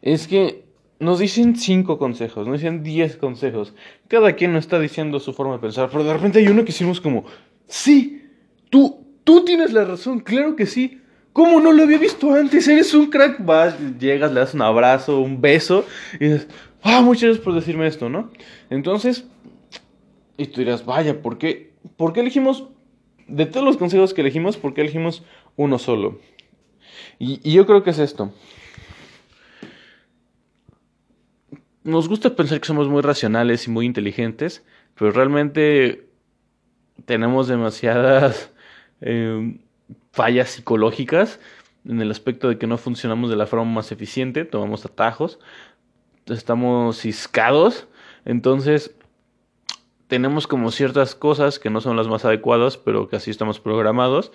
es 0.00 0.26
que 0.26 0.64
nos 1.02 1.18
dicen 1.18 1.56
cinco 1.56 1.98
consejos, 1.98 2.46
nos 2.46 2.60
dicen 2.60 2.84
diez 2.84 3.16
consejos. 3.16 3.74
Cada 4.06 4.34
quien 4.34 4.52
nos 4.52 4.64
está 4.64 4.78
diciendo 4.78 5.18
su 5.18 5.32
forma 5.32 5.54
de 5.54 5.58
pensar, 5.58 5.88
pero 5.90 6.04
de 6.04 6.12
repente 6.12 6.38
hay 6.38 6.46
uno 6.46 6.64
que 6.64 6.70
hicimos 6.70 7.00
como, 7.00 7.24
sí, 7.66 8.22
tú, 8.70 9.04
tú 9.24 9.44
tienes 9.44 9.72
la 9.72 9.84
razón, 9.84 10.20
claro 10.20 10.54
que 10.54 10.64
sí. 10.64 11.00
¿Cómo 11.32 11.58
no 11.60 11.72
lo 11.72 11.82
había 11.82 11.98
visto 11.98 12.32
antes? 12.32 12.68
Eres 12.68 12.94
un 12.94 13.06
crack. 13.06 13.44
Vas, 13.44 13.74
llegas, 13.98 14.32
le 14.32 14.40
das 14.40 14.54
un 14.54 14.62
abrazo, 14.62 15.18
un 15.18 15.40
beso 15.40 15.84
y 16.20 16.26
dices, 16.26 16.46
ah, 16.82 17.00
muchas 17.00 17.24
gracias 17.24 17.44
por 17.44 17.54
decirme 17.54 17.88
esto, 17.88 18.08
¿no? 18.08 18.30
Entonces, 18.70 19.26
y 20.36 20.46
tú 20.46 20.60
dirás, 20.60 20.84
vaya, 20.84 21.20
¿por 21.20 21.36
qué? 21.36 21.72
¿Por 21.96 22.12
qué 22.12 22.20
elegimos, 22.20 22.68
de 23.26 23.46
todos 23.46 23.66
los 23.66 23.76
consejos 23.76 24.14
que 24.14 24.20
elegimos, 24.20 24.56
por 24.56 24.72
qué 24.72 24.82
elegimos 24.82 25.24
uno 25.56 25.80
solo? 25.80 26.20
Y 27.18 27.52
yo 27.52 27.66
creo 27.66 27.82
que 27.82 27.90
es 27.90 27.98
esto. 27.98 28.32
Nos 31.84 32.08
gusta 32.08 32.36
pensar 32.36 32.60
que 32.60 32.66
somos 32.66 32.88
muy 32.88 33.02
racionales 33.02 33.66
y 33.66 33.70
muy 33.70 33.86
inteligentes, 33.86 34.64
pero 34.94 35.10
realmente 35.10 36.06
tenemos 37.04 37.48
demasiadas 37.48 38.52
eh, 39.00 39.58
fallas 40.12 40.50
psicológicas 40.50 41.40
en 41.84 42.00
el 42.00 42.10
aspecto 42.10 42.48
de 42.48 42.58
que 42.58 42.66
no 42.66 42.78
funcionamos 42.78 43.30
de 43.30 43.36
la 43.36 43.46
forma 43.46 43.64
más 43.64 43.90
eficiente, 43.90 44.44
tomamos 44.44 44.84
atajos, 44.84 45.40
estamos 46.26 46.98
ciscados, 46.98 47.88
entonces 48.24 48.94
tenemos 50.06 50.46
como 50.46 50.70
ciertas 50.70 51.14
cosas 51.14 51.58
que 51.58 51.70
no 51.70 51.80
son 51.80 51.96
las 51.96 52.06
más 52.06 52.24
adecuadas, 52.24 52.76
pero 52.76 53.08
que 53.08 53.16
así 53.16 53.30
estamos 53.30 53.58
programados. 53.60 54.30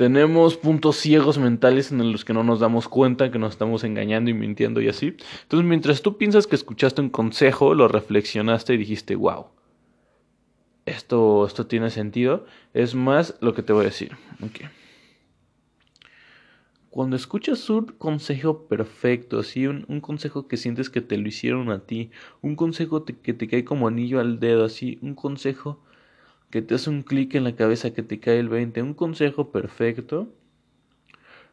Tenemos 0.00 0.56
puntos 0.56 0.96
ciegos 0.96 1.36
mentales 1.36 1.92
en 1.92 2.10
los 2.10 2.24
que 2.24 2.32
no 2.32 2.42
nos 2.42 2.58
damos 2.58 2.88
cuenta 2.88 3.30
que 3.30 3.38
nos 3.38 3.52
estamos 3.52 3.84
engañando 3.84 4.30
y 4.30 4.32
mintiendo 4.32 4.80
y 4.80 4.88
así. 4.88 5.14
Entonces, 5.42 5.68
mientras 5.68 6.00
tú 6.00 6.16
piensas 6.16 6.46
que 6.46 6.56
escuchaste 6.56 7.02
un 7.02 7.10
consejo, 7.10 7.74
lo 7.74 7.86
reflexionaste 7.86 8.72
y 8.72 8.78
dijiste, 8.78 9.14
wow, 9.14 9.48
esto, 10.86 11.44
esto 11.44 11.66
tiene 11.66 11.90
sentido, 11.90 12.46
es 12.72 12.94
más 12.94 13.34
lo 13.42 13.52
que 13.52 13.62
te 13.62 13.74
voy 13.74 13.82
a 13.82 13.88
decir. 13.88 14.16
Cuando 16.88 17.14
escuchas 17.14 17.68
un 17.68 17.84
consejo 17.84 18.68
perfecto, 18.68 19.38
así, 19.38 19.66
un, 19.66 19.84
un, 19.88 20.00
consejo 20.00 20.48
que 20.48 20.56
sientes 20.56 20.88
que 20.88 21.02
te 21.02 21.18
lo 21.18 21.28
hicieron 21.28 21.70
a 21.70 21.80
ti, 21.80 22.10
un 22.40 22.56
consejo 22.56 23.04
que 23.04 23.34
te 23.34 23.48
cae 23.48 23.66
como 23.66 23.86
anillo 23.86 24.18
al 24.18 24.40
dedo, 24.40 24.64
así, 24.64 24.98
un 25.02 25.14
consejo 25.14 25.82
que 26.50 26.62
te 26.62 26.74
hace 26.74 26.90
un 26.90 27.02
clic 27.02 27.34
en 27.34 27.44
la 27.44 27.54
cabeza 27.54 27.94
que 27.94 28.02
te 28.02 28.18
cae 28.20 28.38
el 28.38 28.48
20, 28.48 28.82
un 28.82 28.94
consejo 28.94 29.50
perfecto, 29.50 30.32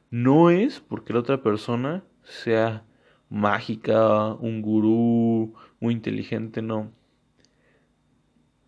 no 0.10 0.50
es 0.50 0.80
porque 0.80 1.14
la 1.14 1.20
otra 1.20 1.42
persona 1.44 2.04
sea 2.24 2.84
mágica, 3.30 4.34
un 4.34 4.62
gurú, 4.62 5.54
muy 5.80 5.94
inteligente, 5.94 6.62
no. 6.62 6.92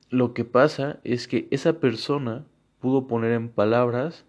Lo 0.10 0.34
que 0.34 0.46
pasa 0.46 1.00
es 1.04 1.28
que 1.28 1.48
esa 1.52 1.80
persona 1.80 2.46
pudo 2.80 3.08
poner 3.08 3.32
en 3.32 3.50
palabras 3.50 4.26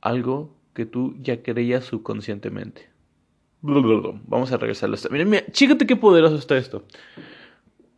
algo 0.00 0.54
que 0.74 0.86
tú 0.86 1.14
ya 1.20 1.42
creías 1.42 1.84
subconscientemente. 1.84 2.90
Vamos 4.26 4.52
a 4.52 4.56
regresarlo. 4.56 4.96
Mira, 5.10 5.24
mira, 5.24 5.44
chícate 5.50 5.86
qué 5.86 5.96
poderoso 5.96 6.36
está 6.36 6.56
esto 6.56 6.84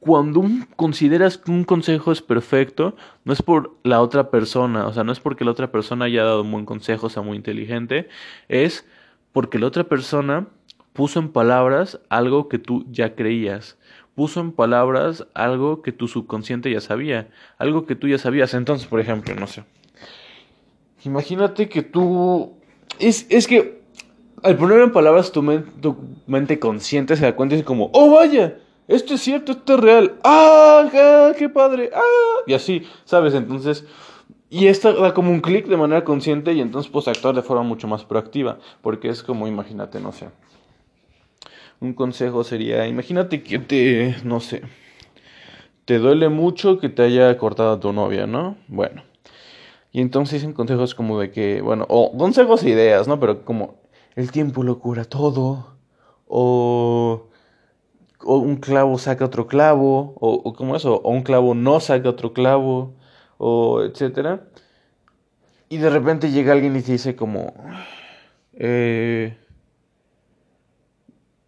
cuando 0.04 0.44
consideras 0.76 1.38
que 1.38 1.50
un 1.50 1.64
consejo 1.64 2.12
es 2.12 2.20
perfecto, 2.20 2.94
no 3.24 3.32
es 3.32 3.40
por 3.40 3.74
la 3.84 4.02
otra 4.02 4.30
persona, 4.30 4.86
o 4.86 4.92
sea, 4.92 5.02
no 5.02 5.12
es 5.12 5.20
porque 5.20 5.46
la 5.46 5.50
otra 5.50 5.72
persona 5.72 6.04
haya 6.04 6.24
dado 6.24 6.42
un 6.42 6.52
buen 6.52 6.66
consejo, 6.66 7.08
sea 7.08 7.22
muy 7.22 7.38
inteligente, 7.38 8.08
es 8.48 8.86
porque 9.32 9.58
la 9.58 9.66
otra 9.66 9.84
persona 9.84 10.46
puso 10.92 11.20
en 11.20 11.30
palabras 11.30 12.00
algo 12.10 12.50
que 12.50 12.58
tú 12.58 12.84
ya 12.90 13.14
creías, 13.14 13.78
puso 14.14 14.40
en 14.40 14.52
palabras 14.52 15.26
algo 15.32 15.80
que 15.80 15.92
tu 15.92 16.06
subconsciente 16.06 16.70
ya 16.70 16.82
sabía, 16.82 17.30
algo 17.56 17.86
que 17.86 17.96
tú 17.96 18.06
ya 18.06 18.18
sabías. 18.18 18.52
Entonces, 18.52 18.86
por 18.86 19.00
ejemplo, 19.00 19.34
no 19.34 19.46
sé, 19.46 19.64
imagínate 21.04 21.70
que 21.70 21.82
tú... 21.82 22.52
Es, 22.98 23.26
es 23.30 23.46
que 23.46 23.80
al 24.42 24.58
poner 24.58 24.80
en 24.80 24.92
palabras 24.92 25.32
tu, 25.32 25.42
tu 25.80 25.96
mente 26.26 26.58
consciente 26.58 27.16
se 27.16 27.22
da 27.22 27.34
cuenta 27.34 27.54
y 27.54 27.60
es 27.60 27.64
como, 27.64 27.88
oh 27.94 28.14
vaya, 28.16 28.58
esto 28.88 29.14
es 29.14 29.20
cierto, 29.20 29.52
esto 29.52 29.74
es 29.74 29.80
real, 29.80 30.14
¡ah! 30.24 31.32
¡Qué 31.38 31.48
padre! 31.48 31.90
¡ah! 31.94 32.42
Y 32.46 32.54
así, 32.54 32.86
¿sabes? 33.04 33.34
Entonces, 33.34 33.84
y 34.50 34.66
esto 34.66 34.92
da 34.92 35.14
como 35.14 35.30
un 35.30 35.40
clic 35.40 35.66
de 35.66 35.76
manera 35.76 36.04
consciente 36.04 36.52
y 36.52 36.60
entonces 36.60 36.90
puedes 36.90 37.08
actuar 37.08 37.34
de 37.34 37.42
forma 37.42 37.62
mucho 37.62 37.88
más 37.88 38.04
proactiva, 38.04 38.58
porque 38.82 39.08
es 39.08 39.22
como, 39.22 39.48
imagínate, 39.48 40.00
no 40.00 40.12
sé. 40.12 40.28
Un 41.80 41.94
consejo 41.94 42.44
sería, 42.44 42.86
imagínate 42.86 43.42
que 43.42 43.58
te, 43.58 44.16
no 44.22 44.40
sé, 44.40 44.62
te 45.84 45.98
duele 45.98 46.28
mucho 46.28 46.78
que 46.78 46.88
te 46.88 47.02
haya 47.02 47.36
cortado 47.36 47.72
a 47.72 47.80
tu 47.80 47.92
novia, 47.92 48.26
¿no? 48.26 48.56
Bueno. 48.68 49.02
Y 49.92 50.00
entonces 50.00 50.40
dicen 50.40 50.52
consejos 50.54 50.94
como 50.94 51.20
de 51.20 51.30
que, 51.30 51.60
bueno, 51.60 51.86
o 51.88 52.16
consejos 52.16 52.62
e 52.64 52.70
ideas, 52.70 53.06
¿no? 53.06 53.20
Pero 53.20 53.44
como, 53.44 53.76
el 54.16 54.30
tiempo 54.30 54.62
lo 54.62 54.78
cura 54.78 55.04
todo, 55.04 55.76
o 56.26 57.28
o 58.24 58.38
un 58.38 58.56
clavo 58.56 58.98
saca 58.98 59.24
otro 59.24 59.46
clavo, 59.46 60.14
o, 60.20 60.32
o 60.32 60.52
como 60.54 60.76
eso, 60.76 61.00
o 61.02 61.10
un 61.10 61.22
clavo 61.22 61.54
no 61.54 61.80
saca 61.80 62.08
otro 62.08 62.32
clavo, 62.32 62.94
o 63.38 63.82
etcétera. 63.82 64.48
Y 65.68 65.78
de 65.78 65.90
repente 65.90 66.30
llega 66.30 66.52
alguien 66.52 66.76
y 66.76 66.82
te 66.82 66.92
dice 66.92 67.16
como, 67.16 67.54
eh, 68.54 69.36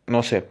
no 0.07 0.23
sé, 0.23 0.49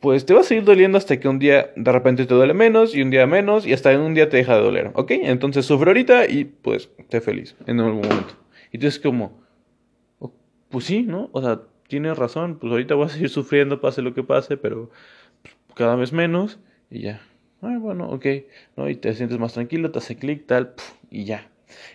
pues 0.00 0.26
te 0.26 0.34
va 0.34 0.40
a 0.40 0.44
seguir 0.44 0.64
doliendo 0.64 0.98
hasta 0.98 1.18
que 1.18 1.28
un 1.28 1.38
día 1.38 1.72
de 1.74 1.92
repente 1.92 2.26
te 2.26 2.34
duele 2.34 2.54
menos 2.54 2.94
y 2.94 3.02
un 3.02 3.10
día 3.10 3.26
menos 3.26 3.66
y 3.66 3.72
hasta 3.72 3.98
un 3.98 4.14
día 4.14 4.28
te 4.28 4.36
deja 4.36 4.56
de 4.56 4.62
doler, 4.62 4.90
¿ok? 4.94 5.10
Entonces 5.10 5.66
sufre 5.66 5.90
ahorita 5.90 6.26
y 6.28 6.44
pues 6.44 6.90
te 7.08 7.20
feliz 7.20 7.56
en 7.66 7.80
algún 7.80 8.02
momento. 8.02 8.34
Y 8.72 8.78
tú 8.78 8.86
es 8.86 8.98
como, 8.98 9.40
oh, 10.18 10.32
pues 10.68 10.84
sí, 10.84 11.02
¿no? 11.02 11.30
O 11.32 11.42
sea, 11.42 11.62
tienes 11.88 12.16
razón, 12.16 12.58
pues 12.58 12.70
ahorita 12.70 12.94
voy 12.94 13.06
a 13.06 13.08
seguir 13.08 13.30
sufriendo, 13.30 13.80
pase 13.80 14.02
lo 14.02 14.14
que 14.14 14.22
pase, 14.22 14.56
pero 14.56 14.90
cada 15.78 15.94
vez 15.94 16.12
menos 16.12 16.58
y 16.90 17.02
ya. 17.02 17.20
Ah, 17.62 17.78
bueno, 17.80 18.10
ok, 18.10 18.26
¿no? 18.76 18.90
Y 18.90 18.96
te 18.96 19.14
sientes 19.14 19.38
más 19.38 19.54
tranquilo, 19.54 19.90
te 19.90 19.98
hace 19.98 20.16
clic, 20.16 20.46
tal, 20.46 20.74
y 21.10 21.24
ya. 21.24 21.48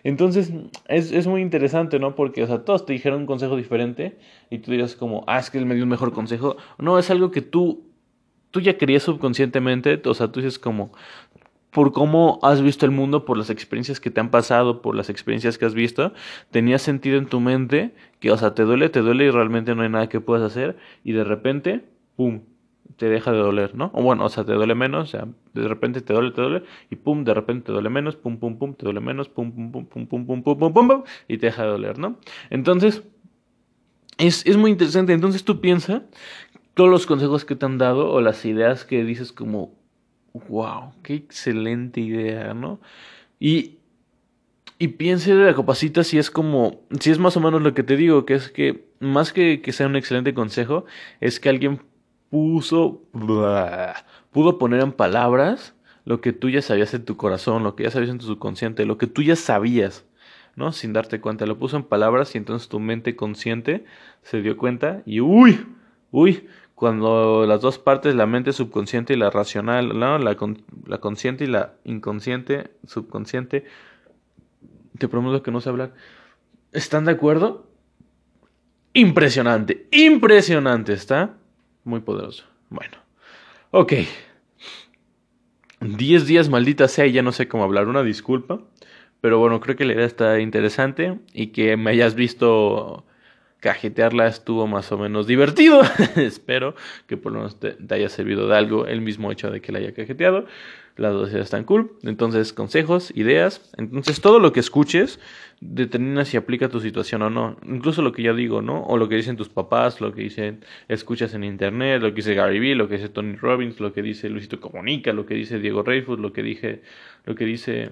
Entonces, 0.04 0.52
es, 0.88 1.12
es, 1.12 1.28
muy 1.28 1.42
interesante, 1.42 2.00
¿no? 2.00 2.16
Porque, 2.16 2.44
o 2.44 2.48
sea, 2.48 2.64
todos 2.64 2.86
te 2.86 2.94
dijeron 2.94 3.22
un 3.22 3.26
consejo 3.26 3.58
diferente 3.58 4.18
y 4.50 4.60
tú 4.60 4.72
dirás 4.72 4.96
como, 4.96 5.24
ah, 5.28 5.40
es 5.40 5.50
que 5.50 5.58
él 5.58 5.66
me 5.66 5.76
dio 5.76 5.84
un 5.84 5.90
mejor 5.90 6.14
consejo. 6.14 6.56
No, 6.78 6.98
es 6.98 7.10
algo 7.10 7.32
que 7.32 7.42
tú, 7.42 7.84
tú 8.52 8.62
ya 8.62 8.78
querías 8.78 9.04
subconscientemente, 9.04 10.02
o 10.06 10.14
sea, 10.14 10.32
tú 10.32 10.40
dices 10.40 10.60
como, 10.60 10.92
por 11.72 11.92
cómo 11.92 12.40
has 12.44 12.62
visto 12.62 12.86
el 12.86 12.92
mundo, 12.92 13.26
por 13.26 13.38
las 13.38 13.50
experiencias 13.50 14.00
que 14.00 14.12
te 14.12 14.22
han 14.22 14.30
pasado, 14.30 14.82
por 14.82 14.96
las 14.96 15.10
experiencias 15.10 15.58
que 15.58 15.66
has 15.66 15.74
visto, 15.74 16.14
tenía 16.52 16.78
sentido 16.78 17.18
en 17.18 17.26
tu 17.26 17.40
mente 17.40 17.94
que, 18.20 18.32
o 18.32 18.38
sea, 18.38 18.54
te 18.54 18.64
duele, 18.64 18.90
te 18.90 19.00
duele 19.02 19.26
y 19.26 19.32
realmente 19.32 19.76
no 19.76 19.82
hay 19.82 19.90
nada 19.90 20.08
que 20.08 20.22
puedas 20.22 20.44
hacer 20.44 20.78
y 21.04 21.14
de 21.14 21.24
repente, 21.24 21.84
¡pum!, 22.16 22.42
te 22.98 23.10
deja 23.10 23.32
de 23.32 23.40
doler, 23.40 23.76
¿no? 23.76 23.92
O 23.94 24.04
bueno, 24.04 24.26
o 24.26 24.30
sea, 24.30 24.44
te 24.46 24.54
duele 24.54 24.76
menos, 24.76 25.10
o 25.10 25.12
sea, 25.12 25.28
de 25.54 25.68
repente 25.68 26.02
te 26.02 26.14
duele, 26.14 26.32
te 26.32 26.42
duele, 26.42 26.64
y 26.90 26.96
pum, 26.96 27.24
de 27.24 27.34
repente 27.34 27.68
te 27.68 27.72
duele 27.72 27.90
menos, 27.90 28.16
pum, 28.16 28.38
pum, 28.38 28.58
pum, 28.58 28.74
te 28.76 28.86
duele 28.86 29.00
menos, 29.00 29.30
pum, 29.30 29.52
pum, 29.52 29.72
pum, 29.72 29.86
pum, 29.86 30.08
pum, 30.08 30.26
pum, 30.26 30.44
pum, 30.44 30.58
pum, 30.58 30.74
pum, 30.74 30.88
pum, 30.88 31.04
y 31.28 31.38
te 31.38 31.48
deja 31.48 31.64
de 31.64 31.70
doler, 31.70 31.98
¿no? 31.98 32.18
Entonces, 32.50 33.04
es, 34.18 34.46
es 34.46 34.58
muy 34.58 34.72
interesante. 34.72 35.14
Entonces 35.14 35.44
tú 35.44 35.60
piensas 35.60 36.04
todos 36.74 36.90
los 36.90 37.06
consejos 37.06 37.46
que 37.46 37.56
te 37.56 37.66
han 37.66 37.78
dado 37.78 38.12
o 38.12 38.22
las 38.22 38.46
ideas 38.46 38.86
que 38.86 39.04
dices 39.04 39.32
como, 39.32 39.74
wow, 40.48 40.94
qué 41.04 41.16
excelente 41.16 42.02
idea, 42.02 42.54
¿no? 42.54 42.80
Y, 43.40 43.78
y 44.80 44.90
piense 44.90 45.36
de 45.36 45.46
la 45.46 45.54
copacita 45.54 46.04
si 46.04 46.18
es 46.18 46.32
como, 46.32 46.82
si 47.00 47.12
es 47.12 47.20
más 47.20 47.38
o 47.38 47.40
menos 47.40 47.62
lo 47.62 47.74
que 47.74 47.84
te 47.84 47.96
digo, 47.96 48.26
que 48.26 48.36
es 48.36 48.50
que 48.50 48.86
más 49.00 49.34
que 49.34 49.62
que 49.62 49.72
sea 49.74 49.88
un 49.88 49.96
excelente 49.96 50.34
consejo, 50.34 50.86
es 51.20 51.40
que 51.40 51.50
alguien 51.50 51.82
puso, 52.34 53.04
pudo 54.32 54.58
poner 54.58 54.82
en 54.82 54.92
palabras 54.92 55.76
lo 56.04 56.20
que 56.20 56.34
tú 56.34 56.50
ya 56.50 56.64
sabías 56.64 56.92
en 56.96 57.06
tu 57.06 57.16
corazón, 57.16 57.62
lo 57.62 57.76
que 57.76 57.84
ya 57.84 57.92
sabías 57.92 58.10
en 58.10 58.18
tu 58.18 58.26
subconsciente, 58.26 58.88
lo 58.88 58.98
que 58.98 59.06
tú 59.06 59.22
ya 59.22 59.36
sabías, 59.36 60.04
¿no? 60.56 60.72
Sin 60.72 60.94
darte 60.94 61.22
cuenta. 61.22 61.46
Lo 61.46 61.60
puso 61.60 61.78
en 61.78 61.84
palabras 61.84 62.34
y 62.34 62.40
entonces 62.40 62.70
tu 62.70 62.80
mente 62.80 63.16
consciente 63.16 63.86
se 64.24 64.42
dio 64.42 64.58
cuenta 64.58 65.04
y 65.06 65.22
uy, 65.22 65.64
uy, 66.10 66.48
cuando 66.74 67.46
las 67.46 67.62
dos 67.62 67.78
partes, 67.78 68.16
la 68.16 68.26
mente 68.26 68.52
subconsciente 68.52 69.14
y 69.14 69.18
la 69.18 69.30
racional, 69.30 69.90
¿no? 70.00 70.18
la, 70.18 70.36
la 70.88 70.98
consciente 70.98 71.44
y 71.44 71.48
la 71.48 71.76
inconsciente, 71.84 72.72
subconsciente, 72.88 73.66
te 74.98 75.08
prometo 75.08 75.44
que 75.44 75.52
no 75.52 75.62
sé 75.62 75.70
hablar. 75.70 75.94
¿Están 76.72 77.06
de 77.06 77.12
acuerdo? 77.12 77.68
Impresionante, 78.94 79.88
impresionante, 79.92 80.94
¿está? 80.94 81.38
Muy 81.84 82.00
poderoso. 82.02 82.46
Bueno, 82.70 82.98
ok. 83.72 83.94
10 85.82 86.28
días, 86.28 86.50
maldita 86.50 86.88
sea, 86.88 87.06
y 87.06 87.12
ya 87.12 87.22
no 87.22 87.32
sé 87.32 87.48
cómo 87.48 87.64
hablar. 87.64 87.88
Una 87.88 88.04
disculpa. 88.04 88.62
Pero 89.22 89.40
bueno, 89.40 89.60
creo 89.62 89.76
que 89.76 89.86
la 89.86 89.94
idea 89.94 90.06
está 90.06 90.40
interesante 90.40 91.20
y 91.34 91.48
que 91.48 91.78
me 91.78 91.92
hayas 91.92 92.14
visto 92.16 93.06
cajetearla 93.64 94.28
estuvo 94.28 94.68
más 94.68 94.92
o 94.92 94.98
menos 94.98 95.26
divertido. 95.26 95.82
Espero 96.18 96.76
que 97.08 97.16
por 97.16 97.32
lo 97.32 97.40
menos 97.40 97.62
te, 97.62 97.78
haya 97.92 98.10
servido 98.10 98.50
de 98.50 98.58
algo 98.58 98.88
el 98.88 99.00
mismo 99.00 99.32
hecho 99.32 99.50
de 99.50 99.62
que 99.62 99.72
la 99.72 99.80
haya 99.80 99.94
cajeteado. 99.94 100.46
Las 100.98 101.14
dos 101.14 101.32
ideas 101.32 101.46
están 101.46 101.64
cool. 101.64 101.94
Entonces, 102.04 102.52
consejos, 102.52 103.14
ideas. 103.16 103.72
Entonces, 103.78 104.20
todo 104.20 104.40
lo 104.40 104.52
que 104.52 104.60
escuches 104.60 105.22
determina 105.62 106.26
si 106.26 106.36
aplica 106.36 106.68
tu 106.68 106.82
situación 106.82 107.22
o 107.22 107.30
no. 107.30 107.56
Incluso 107.66 108.02
lo 108.02 108.12
que 108.12 108.22
yo 108.22 108.36
digo, 108.36 108.62
¿no? 108.62 108.84
O 108.84 108.98
lo 108.98 109.08
que 109.08 109.16
dicen 109.16 109.38
tus 109.38 109.48
papás, 109.48 110.02
lo 110.02 110.14
que 110.14 110.24
dicen, 110.24 110.66
escuchas 110.90 111.34
en 111.34 111.46
internet, 111.46 112.02
lo 112.02 112.10
que 112.10 112.18
dice 112.18 112.34
Gary 112.34 112.60
Vee, 112.60 112.76
lo 112.76 112.90
que 112.90 112.96
dice 112.96 113.08
Tony 113.08 113.38
Robbins, 113.38 113.80
lo 113.80 113.94
que 113.94 114.02
dice 114.02 114.30
Luisito 114.30 114.60
Comunica, 114.60 115.14
lo 115.14 115.26
que 115.26 115.36
dice 115.36 115.58
Diego 115.58 115.84
Reyfus, 115.84 116.20
lo 116.20 116.34
que 116.34 116.44
dije, 116.44 116.82
lo 117.24 117.34
que 117.34 117.46
dice 117.46 117.92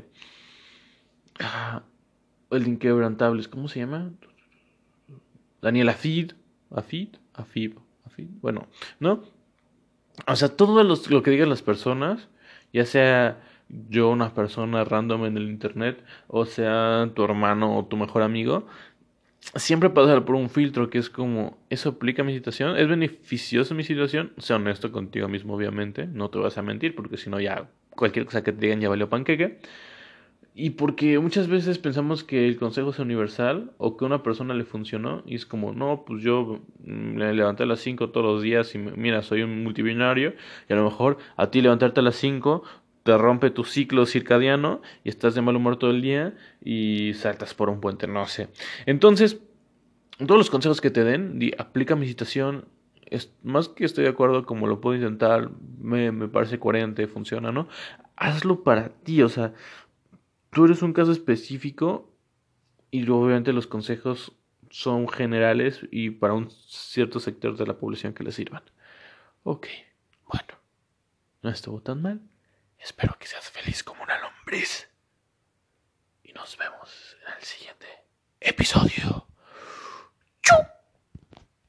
ah, 1.39 1.83
el 2.51 2.67
inquebrantable, 2.67 3.41
¿cómo 3.49 3.69
se 3.69 3.79
llama? 3.79 4.11
Daniel 5.61 5.89
Afid, 5.89 6.31
Afid, 6.73 7.09
Afid, 7.33 7.73
Afid, 8.05 8.27
bueno, 8.41 8.67
¿no? 8.99 9.23
O 10.27 10.35
sea, 10.35 10.49
todo 10.49 10.83
lo 10.83 11.23
que 11.23 11.31
digan 11.31 11.49
las 11.49 11.61
personas, 11.61 12.27
ya 12.73 12.85
sea 12.85 13.41
yo 13.89 14.09
una 14.09 14.33
persona 14.33 14.83
random 14.83 15.25
en 15.25 15.37
el 15.37 15.49
internet, 15.49 16.03
o 16.27 16.45
sea 16.45 17.09
tu 17.15 17.23
hermano 17.23 17.77
o 17.77 17.85
tu 17.85 17.95
mejor 17.97 18.21
amigo, 18.21 18.67
siempre 19.55 19.89
pasar 19.89 20.25
por 20.25 20.35
un 20.35 20.49
filtro 20.49 20.89
que 20.89 20.97
es 20.97 21.09
como, 21.09 21.57
¿eso 21.69 21.89
aplica 21.89 22.21
a 22.21 22.25
mi 22.25 22.33
situación? 22.33 22.77
¿Es 22.77 22.87
beneficioso 22.87 23.73
mi 23.75 23.83
situación? 23.83 24.33
Sea 24.37 24.57
honesto 24.57 24.91
contigo 24.91 25.27
mismo, 25.27 25.55
obviamente, 25.55 26.07
no 26.07 26.29
te 26.29 26.39
vas 26.39 26.57
a 26.57 26.61
mentir, 26.61 26.95
porque 26.95 27.17
si 27.17 27.29
no 27.29 27.39
ya 27.39 27.69
cualquier 27.91 28.25
cosa 28.25 28.43
que 28.43 28.51
te 28.51 28.59
digan 28.61 28.81
ya 28.81 28.89
valió 28.89 29.09
panqueque. 29.09 29.59
Y 30.53 30.71
porque 30.71 31.17
muchas 31.19 31.47
veces 31.47 31.77
pensamos 31.79 32.25
que 32.25 32.45
el 32.45 32.57
consejo 32.57 32.89
es 32.89 32.99
universal 32.99 33.71
o 33.77 33.95
que 33.95 34.03
a 34.03 34.07
una 34.07 34.21
persona 34.21 34.53
le 34.53 34.65
funcionó 34.65 35.23
y 35.25 35.35
es 35.35 35.45
como, 35.45 35.71
no, 35.71 36.03
pues 36.05 36.21
yo 36.23 36.59
me 36.83 37.33
levanté 37.33 37.63
a 37.63 37.65
las 37.65 37.79
5 37.79 38.09
todos 38.09 38.25
los 38.25 38.43
días 38.43 38.75
y 38.75 38.77
mira, 38.77 39.21
soy 39.21 39.43
un 39.43 39.63
multimillonario 39.63 40.33
y 40.67 40.73
a 40.73 40.75
lo 40.75 40.83
mejor 40.83 41.17
a 41.37 41.49
ti 41.51 41.61
levantarte 41.61 42.01
a 42.01 42.03
las 42.03 42.17
5 42.17 42.63
te 43.03 43.17
rompe 43.17 43.49
tu 43.49 43.63
ciclo 43.63 44.05
circadiano 44.05 44.81
y 45.05 45.09
estás 45.09 45.35
de 45.35 45.41
mal 45.41 45.55
humor 45.55 45.77
todo 45.77 45.91
el 45.91 46.01
día 46.01 46.35
y 46.63 47.13
saltas 47.13 47.53
por 47.53 47.69
un 47.69 47.79
puente, 47.79 48.07
no 48.07 48.25
sé. 48.27 48.49
Entonces, 48.85 49.39
todos 50.17 50.37
los 50.37 50.49
consejos 50.49 50.81
que 50.81 50.91
te 50.91 51.03
den, 51.03 51.39
aplica 51.57 51.95
mi 51.95 52.07
situación, 52.07 52.65
es, 53.05 53.33
más 53.41 53.69
que 53.69 53.85
estoy 53.85 54.03
de 54.03 54.09
acuerdo 54.09 54.45
como 54.45 54.67
lo 54.67 54.81
puedo 54.81 54.95
intentar, 54.95 55.49
me, 55.79 56.11
me 56.11 56.27
parece 56.27 56.59
coherente, 56.59 57.07
funciona, 57.07 57.51
¿no? 57.51 57.67
Hazlo 58.15 58.63
para 58.63 58.89
ti, 58.89 59.23
o 59.23 59.29
sea, 59.29 59.53
tú 60.51 60.65
eres 60.65 60.81
un 60.81 60.93
caso 60.93 61.11
específico 61.11 62.13
y 62.91 63.09
obviamente 63.09 63.53
los 63.53 63.67
consejos 63.67 64.33
son 64.69 65.07
generales 65.07 65.81
y 65.91 66.11
para 66.11 66.33
un 66.33 66.51
cierto 66.51 67.19
sector 67.19 67.57
de 67.57 67.65
la 67.65 67.77
población 67.77 68.13
que 68.13 68.23
le 68.23 68.31
sirvan. 68.31 68.63
Ok, 69.43 69.67
bueno, 70.27 70.53
no 71.41 71.49
estuvo 71.49 71.81
tan 71.81 72.01
mal. 72.01 72.21
Espero 72.77 73.17
que 73.19 73.27
seas 73.27 73.49
feliz 73.49 73.83
como 73.83 74.03
una 74.03 74.19
lombriz. 74.19 74.89
Y 76.23 76.33
nos 76.33 76.57
vemos 76.57 77.17
en 77.27 77.33
el 77.37 77.43
siguiente 77.43 77.87
episodio. 78.39 79.30